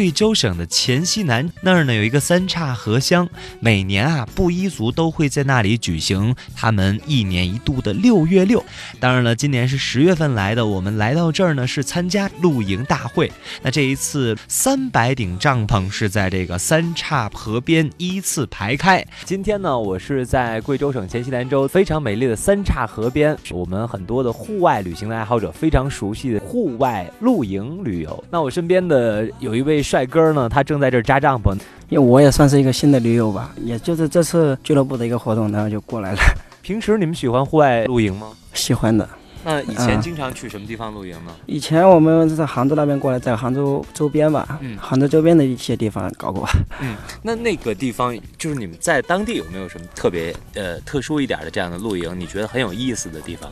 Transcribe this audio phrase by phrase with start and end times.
[0.00, 3.28] 贵州省的黔西南那儿呢有一个三岔河乡，
[3.60, 8.64] 每年啊布依族都会在那里举行他们一年一度的六月六。
[8.98, 13.30] 当然了，今年是十月份来的，我们来到这儿呢是参加露营大会。
[13.60, 19.06] 那这一次三百顶帐篷是在这个三岔河边依次排开。
[19.26, 28.24] 今天呢，我是在贵州省黔西南州非常美丽的三岔河边，我们很多的户外旅行的爱好者非常熟悉的户外露营旅游。
[28.30, 29.84] 那我身边的有一位。
[29.90, 30.48] 帅哥呢？
[30.48, 31.52] 他正在这儿扎帐篷，
[31.88, 36.18] 因为我也算是一个新的驴友吧，也就是这次俱乐部的一个活动，然后就过来了。
[36.62, 38.28] 平时你们喜欢户外露营吗？
[38.54, 39.08] 喜欢的。
[39.42, 41.32] 那以前经常去什么地方露营呢？
[41.46, 46.48] 以前我们是在杭州那边过来，在杭州周边吧，嗯，杭州周边的一些地方搞过。
[46.80, 52.14] 嗯，那那个地方就是你们在当地有没有什么特别呃特殊一点的这样的露营？
[52.16, 53.50] 你觉得很有意思的地方？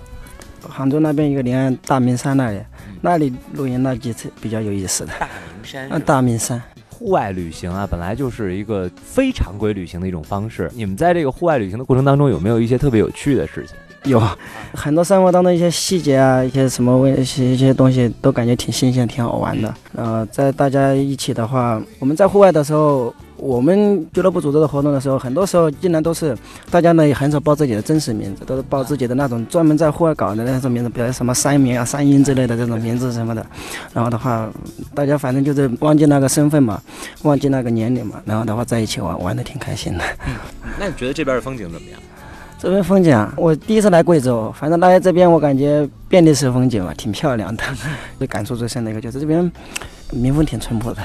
[0.69, 2.61] 杭州那边一个临安大明山那里，
[3.01, 5.13] 那里露营那几次比较有意思的。
[5.59, 6.63] 大明山啊，大明山。
[6.89, 10.71] 户外旅行啊，本来就是一个非常规旅行的一种方式。
[10.75, 13.77] 你们在这个户外旅行的过程当中，有没有一些特别有趣的事情？
[14.11, 14.21] 有
[14.73, 19.75] 很多生活当中一些细节啊，一些什么问一些一些东西，都感觉挺新鲜、挺好玩的。
[19.95, 23.15] 呃，在大家一起的话，我们在户外的时候。
[23.39, 26.37] 我们俱乐部组织的活动的时候，很多时候竟然都是
[26.71, 33.47] 大家呢也很少报自己的真实名字，都是报自己的那种专门在户外搞的那种名字，比如什么三名啊、三英之类的这种名字什么的。
[33.95, 34.49] 然后的话，
[34.95, 36.83] 大家反正就是忘记那个身份嘛，
[37.23, 40.05] 忘记那个年龄嘛，然后的话在一起玩，玩的挺开心的。
[40.79, 42.01] 那你觉得这边的风景怎么样？
[42.61, 47.63] 这边风景啊，我第一次来贵州，反正来这边我感觉遍地是风景嘛，挺漂亮的。
[48.19, 49.49] 最感触最深的一个就是这边
[50.11, 51.01] 民风挺淳朴的。